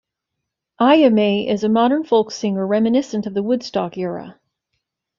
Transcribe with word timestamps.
Ayame 0.81 1.47
is 1.47 1.63
a 1.63 1.69
modern 1.69 2.03
folk 2.03 2.31
singer 2.31 2.65
reminiscent 2.65 3.27
of 3.27 3.35
the 3.35 3.43
Woodstock 3.43 3.99
era. 3.99 4.39